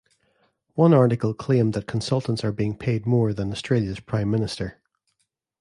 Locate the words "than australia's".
3.33-3.99